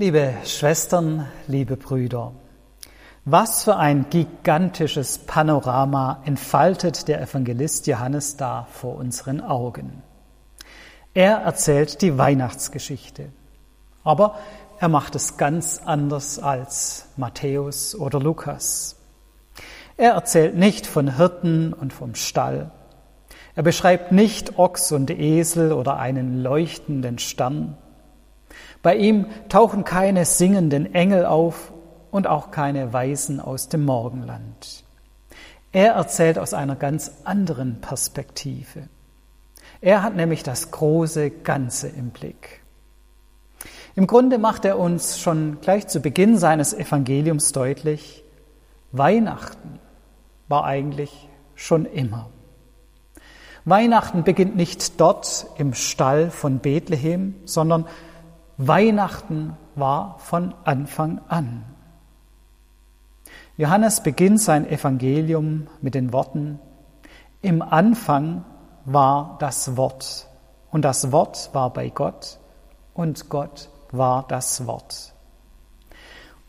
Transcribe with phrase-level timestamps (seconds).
[0.00, 2.32] Liebe Schwestern, liebe Brüder,
[3.26, 10.02] was für ein gigantisches Panorama entfaltet der Evangelist Johannes da vor unseren Augen.
[11.12, 13.28] Er erzählt die Weihnachtsgeschichte,
[14.02, 14.38] aber
[14.78, 18.96] er macht es ganz anders als Matthäus oder Lukas.
[19.98, 22.70] Er erzählt nicht von Hirten und vom Stall.
[23.54, 27.76] Er beschreibt nicht Ochs und Esel oder einen leuchtenden Stern.
[28.82, 31.72] Bei ihm tauchen keine singenden Engel auf
[32.10, 34.84] und auch keine Weisen aus dem Morgenland.
[35.72, 38.88] Er erzählt aus einer ganz anderen Perspektive.
[39.80, 42.60] Er hat nämlich das große Ganze im Blick.
[43.96, 48.24] Im Grunde macht er uns schon gleich zu Beginn seines Evangeliums deutlich,
[48.92, 49.78] Weihnachten
[50.48, 52.30] war eigentlich schon immer.
[53.64, 57.86] Weihnachten beginnt nicht dort im Stall von Bethlehem, sondern
[58.62, 61.64] Weihnachten war von Anfang an.
[63.56, 66.58] Johannes beginnt sein Evangelium mit den Worten,
[67.40, 68.44] im Anfang
[68.84, 70.28] war das Wort
[70.70, 72.38] und das Wort war bei Gott
[72.92, 75.14] und Gott war das Wort.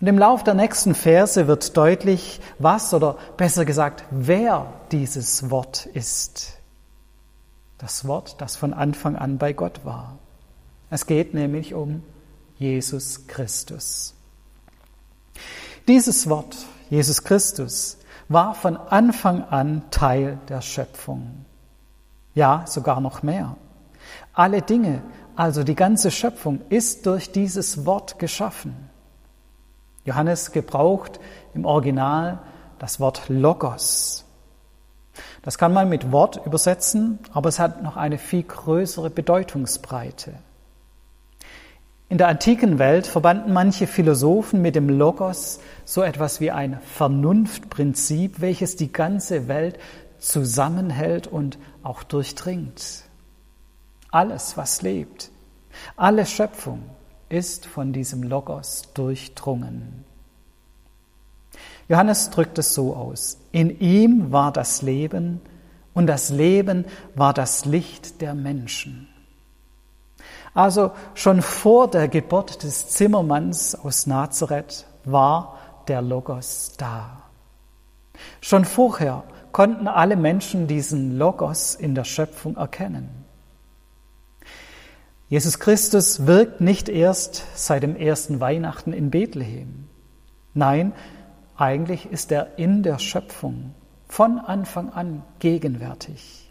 [0.00, 5.86] Und im Lauf der nächsten Verse wird deutlich, was oder besser gesagt, wer dieses Wort
[5.86, 6.58] ist.
[7.78, 10.18] Das Wort, das von Anfang an bei Gott war.
[10.96, 12.02] Es geht nämlich um
[12.56, 14.14] Jesus Christus.
[15.86, 16.56] Dieses Wort,
[16.88, 17.98] Jesus Christus,
[18.30, 21.44] war von Anfang an Teil der Schöpfung.
[22.34, 23.58] Ja, sogar noch mehr.
[24.32, 25.02] Alle Dinge,
[25.34, 28.74] also die ganze Schöpfung, ist durch dieses Wort geschaffen.
[30.06, 31.20] Johannes gebraucht
[31.52, 32.38] im Original
[32.78, 34.24] das Wort Logos.
[35.42, 40.32] Das kann man mit Wort übersetzen, aber es hat noch eine viel größere Bedeutungsbreite.
[42.08, 48.40] In der antiken Welt verbanden manche Philosophen mit dem Logos so etwas wie ein Vernunftprinzip,
[48.40, 49.78] welches die ganze Welt
[50.18, 53.02] zusammenhält und auch durchdringt.
[54.12, 55.30] Alles, was lebt,
[55.96, 56.84] alle Schöpfung
[57.28, 60.04] ist von diesem Logos durchdrungen.
[61.88, 63.38] Johannes drückt es so aus.
[63.50, 65.40] In ihm war das Leben
[65.92, 66.84] und das Leben
[67.16, 69.08] war das Licht der Menschen.
[70.56, 77.24] Also schon vor der Geburt des Zimmermanns aus Nazareth war der Logos da.
[78.40, 83.26] Schon vorher konnten alle Menschen diesen Logos in der Schöpfung erkennen.
[85.28, 89.88] Jesus Christus wirkt nicht erst seit dem ersten Weihnachten in Bethlehem.
[90.54, 90.94] Nein,
[91.58, 93.74] eigentlich ist er in der Schöpfung
[94.08, 96.50] von Anfang an gegenwärtig.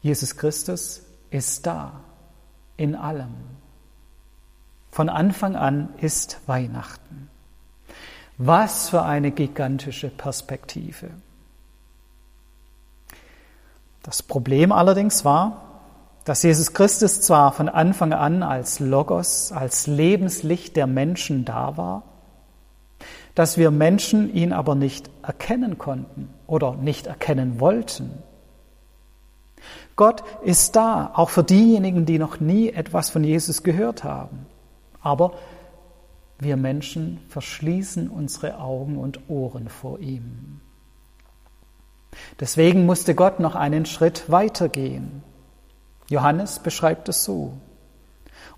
[0.00, 2.00] Jesus Christus ist da
[2.76, 3.34] in allem.
[4.90, 7.28] Von Anfang an ist Weihnachten.
[8.38, 11.10] Was für eine gigantische Perspektive.
[14.02, 15.62] Das Problem allerdings war,
[16.24, 22.02] dass Jesus Christus zwar von Anfang an als Logos, als Lebenslicht der Menschen da war,
[23.34, 28.22] dass wir Menschen ihn aber nicht erkennen konnten oder nicht erkennen wollten.
[29.96, 34.46] Gott ist da, auch für diejenigen, die noch nie etwas von Jesus gehört haben.
[35.00, 35.34] Aber
[36.38, 40.60] wir Menschen verschließen unsere Augen und Ohren vor ihm.
[42.40, 45.22] Deswegen musste Gott noch einen Schritt weitergehen.
[46.08, 47.54] Johannes beschreibt es so.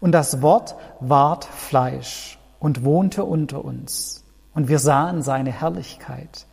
[0.01, 4.25] Und das Wort ward Fleisch und wohnte unter uns.
[4.55, 6.47] Und wir sahen seine Herrlichkeit.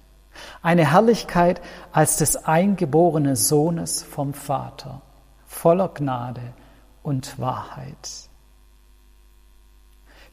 [0.62, 1.62] Eine Herrlichkeit
[1.92, 5.02] als des eingeborenen Sohnes vom Vater,
[5.46, 6.54] voller Gnade
[7.04, 8.30] und Wahrheit.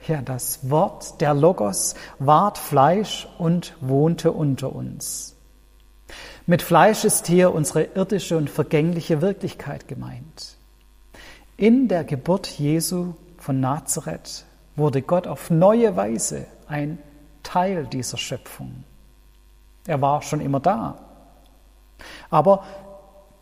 [0.07, 5.37] Ja, das Wort der Logos ward Fleisch und wohnte unter uns.
[6.47, 10.57] Mit Fleisch ist hier unsere irdische und vergängliche Wirklichkeit gemeint.
[11.57, 16.99] In der Geburt Jesu von Nazareth wurde Gott auf neue Weise ein
[17.43, 18.85] Teil dieser Schöpfung.
[19.91, 20.99] Er war schon immer da.
[22.31, 22.63] Aber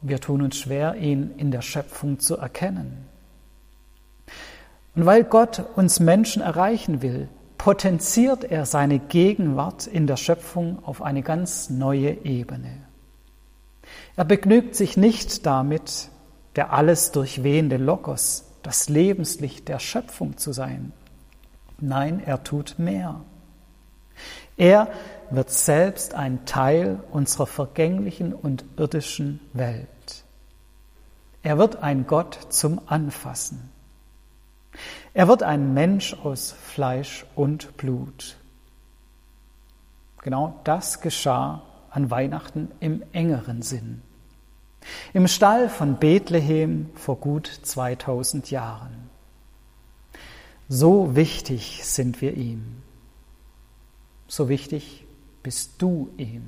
[0.01, 3.07] wir tun uns schwer, ihn in der Schöpfung zu erkennen.
[4.95, 7.29] Und weil Gott uns Menschen erreichen will,
[7.59, 12.71] potenziert er seine Gegenwart in der Schöpfung auf eine ganz neue Ebene.
[14.17, 16.09] Er begnügt sich nicht damit,
[16.57, 20.95] der alles durchwehende Logos, das Lebenslicht der Schöpfung zu sein.
[21.79, 23.21] Nein, er tut mehr.
[24.59, 24.89] Er
[25.31, 30.25] wird selbst ein Teil unserer vergänglichen und irdischen Welt.
[31.43, 33.71] Er wird ein Gott zum Anfassen.
[35.15, 38.37] Er wird ein Mensch aus Fleisch und Blut.
[40.23, 44.03] Genau das geschah an Weihnachten im engeren Sinn.
[45.13, 49.09] Im Stall von Bethlehem vor gut 2000 Jahren.
[50.69, 52.83] So wichtig sind wir ihm.
[54.29, 55.05] So wichtig
[55.43, 56.45] bist du ihm.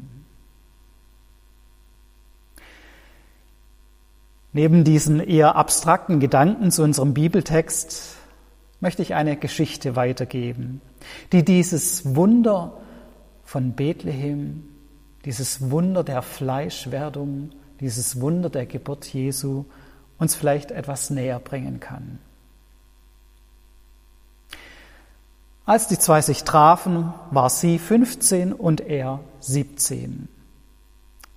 [4.53, 8.17] Neben diesen eher abstrakten Gedanken zu unserem Bibeltext
[8.81, 10.81] möchte ich eine Geschichte weitergeben,
[11.33, 12.81] die dieses Wunder
[13.45, 14.65] von Bethlehem,
[15.25, 17.51] dieses Wunder der Fleischwerdung,
[17.81, 19.65] dieses Wunder der Geburt Jesu
[20.19, 22.19] uns vielleicht etwas näher bringen kann.
[25.71, 30.29] Als die zwei sich trafen, war sie 15 und er 17.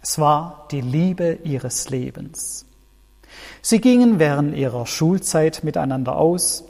[0.02, 2.66] Es war die Liebe ihres Lebens.
[3.62, 6.64] Sie gingen während ihrer Schulzeit miteinander aus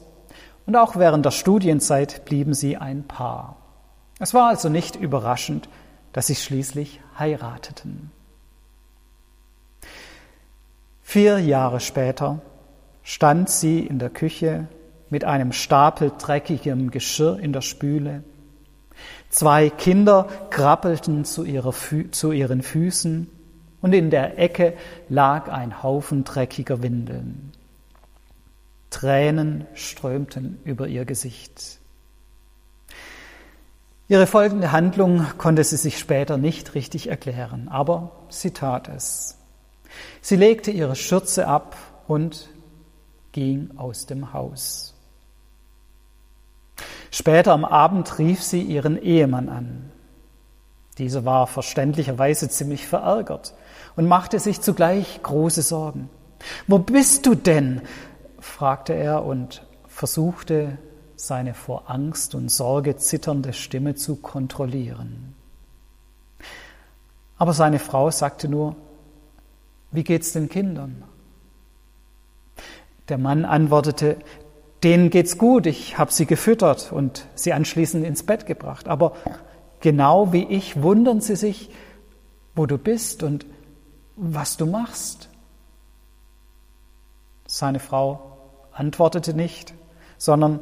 [0.65, 3.55] und auch während der Studienzeit blieben sie ein Paar.
[4.19, 5.69] Es war also nicht überraschend,
[6.11, 8.11] dass sie schließlich heirateten.
[11.01, 12.41] Vier Jahre später
[13.03, 14.67] stand sie in der Küche
[15.13, 18.23] mit einem Stapel dreckigem Geschirr in der Spüle.
[19.29, 21.45] Zwei Kinder krabbelten zu,
[22.09, 23.29] zu, ihren Füßen
[23.79, 24.73] und in der Ecke
[25.09, 27.51] lag ein Haufen dreckiger Windeln.
[28.89, 31.77] Tränen strömten über ihr Gesicht.
[34.07, 39.37] Ihre folgende Handlung konnte sie sich später nicht richtig erklären, aber sie tat es.
[40.21, 41.77] Sie legte ihre Schürze ab
[42.07, 42.49] und
[43.31, 44.92] ging aus dem Haus.
[47.13, 49.91] Später am Abend rief sie ihren Ehemann an.
[50.97, 53.53] Dieser war verständlicherweise ziemlich verärgert
[53.95, 56.09] und machte sich zugleich große Sorgen.
[56.65, 57.83] Wo bist du denn?
[58.39, 60.79] fragte er und versuchte,
[61.15, 65.35] seine vor Angst und Sorge zitternde Stimme zu kontrollieren.
[67.37, 68.75] Aber seine Frau sagte nur,
[69.91, 71.03] wie geht's den Kindern?
[73.07, 74.17] Der Mann antwortete,
[74.83, 78.87] denen geht's gut, ich habe sie gefüttert und sie anschließend ins Bett gebracht.
[78.87, 79.13] Aber
[79.79, 81.69] genau wie ich wundern sie sich,
[82.55, 83.45] wo du bist und
[84.15, 85.29] was du machst.
[87.47, 88.37] Seine Frau
[88.71, 89.73] antwortete nicht,
[90.17, 90.59] sondern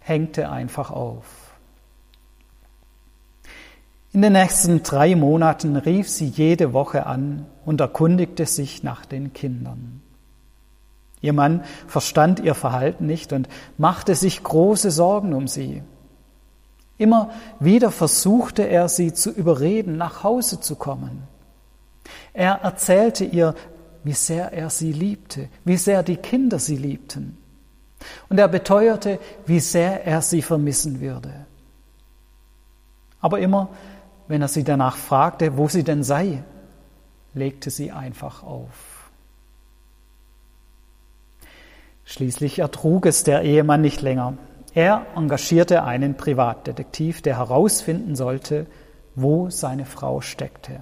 [0.00, 1.24] hängte einfach auf.
[4.12, 9.32] In den nächsten drei Monaten rief sie jede Woche an und erkundigte sich nach den
[9.32, 10.01] Kindern.
[11.22, 13.48] Ihr Mann verstand ihr Verhalten nicht und
[13.78, 15.82] machte sich große Sorgen um sie.
[16.98, 17.30] Immer
[17.60, 21.22] wieder versuchte er sie zu überreden, nach Hause zu kommen.
[22.34, 23.54] Er erzählte ihr,
[24.04, 27.38] wie sehr er sie liebte, wie sehr die Kinder sie liebten.
[28.28, 31.46] Und er beteuerte, wie sehr er sie vermissen würde.
[33.20, 33.68] Aber immer,
[34.26, 36.42] wenn er sie danach fragte, wo sie denn sei,
[37.32, 38.91] legte sie einfach auf.
[42.04, 44.34] Schließlich ertrug es der Ehemann nicht länger.
[44.74, 48.66] Er engagierte einen Privatdetektiv, der herausfinden sollte,
[49.14, 50.80] wo seine Frau steckte.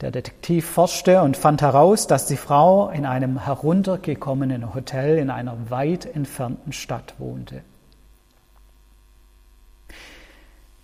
[0.00, 5.70] Der Detektiv forschte und fand heraus, dass die Frau in einem heruntergekommenen Hotel in einer
[5.70, 7.62] weit entfernten Stadt wohnte.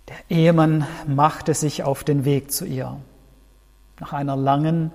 [0.07, 2.97] Der Ehemann machte sich auf den Weg zu ihr.
[3.99, 4.91] Nach einer langen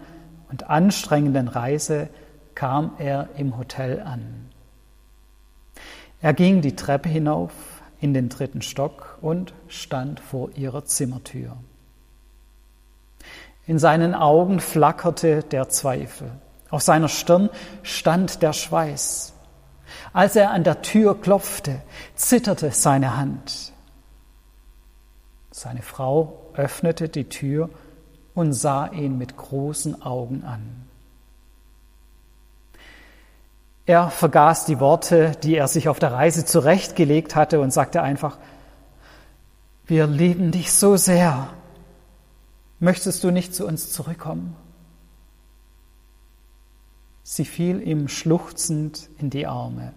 [0.50, 2.09] und anstrengenden Reise
[2.55, 4.51] kam er im Hotel an.
[6.21, 7.53] Er ging die Treppe hinauf
[8.01, 11.57] in den dritten Stock und stand vor ihrer Zimmertür.
[13.67, 16.31] In seinen Augen flackerte der Zweifel.
[16.71, 17.51] Auf seiner Stirn
[17.83, 19.35] stand der Schweiß.
[20.13, 21.83] Als er an der Tür klopfte,
[22.15, 23.73] zitterte seine Hand.
[25.51, 27.69] Seine Frau öffnete die Tür
[28.35, 30.89] und sah ihn mit großen Augen an.
[33.87, 38.39] Er vergaß die Worte, die er sich auf der Reise zurechtgelegt hatte und sagte einfach,
[39.87, 41.49] wir lieben dich so sehr.
[42.79, 44.57] Möchtest du nicht zu uns zurückkommen?
[47.25, 49.93] Sie fiel ihm schluchzend in die Arme.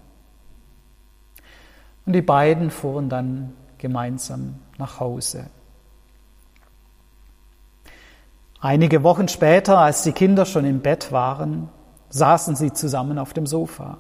[2.06, 5.48] Und die beiden fuhren dann gemeinsam nach Hause.
[8.60, 11.70] Einige Wochen später, als die Kinder schon im Bett waren,
[12.15, 13.98] saßen sie zusammen auf dem Sofa.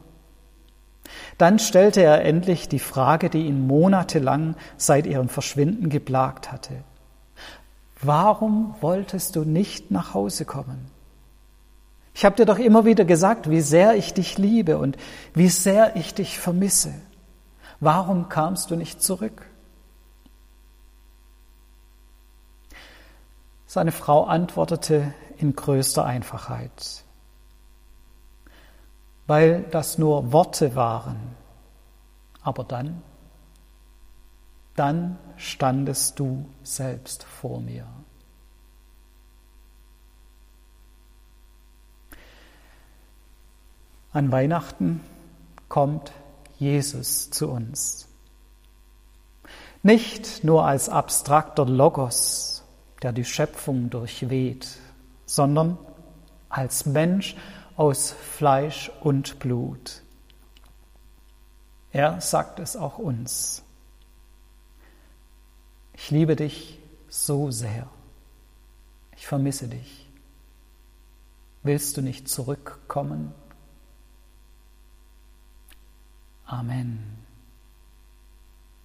[1.37, 6.83] Dann stellte er endlich die Frage, die ihn monatelang seit ihrem Verschwinden geplagt hatte.
[8.01, 10.89] Warum wolltest du nicht nach Hause kommen?
[12.13, 14.95] Ich habe dir doch immer wieder gesagt, wie sehr ich dich liebe und
[15.33, 16.93] wie sehr ich dich vermisse.
[17.81, 19.45] Warum kamst du nicht zurück?
[23.67, 27.04] Seine Frau antwortete in größter Einfachheit,
[29.27, 31.35] weil das nur Worte waren.
[32.41, 33.01] Aber dann,
[34.75, 37.87] dann standest du selbst vor mir.
[44.11, 45.01] An Weihnachten
[45.67, 46.13] kommt
[46.57, 48.07] Jesus zu uns.
[49.83, 52.63] Nicht nur als abstrakter Logos,
[53.01, 54.67] der die Schöpfung durchweht,
[55.25, 55.77] sondern
[56.47, 57.35] als Mensch
[57.75, 60.01] aus Fleisch und Blut.
[61.91, 63.63] Er sagt es auch uns.
[65.93, 67.87] Ich liebe dich so sehr.
[69.15, 70.09] Ich vermisse dich.
[71.63, 73.33] Willst du nicht zurückkommen?
[76.45, 77.24] Amen.